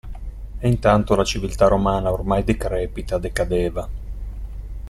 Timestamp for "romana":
1.67-2.11